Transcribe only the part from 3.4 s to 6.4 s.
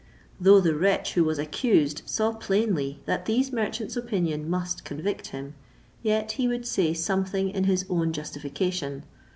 merchants' opinion must convict him, yet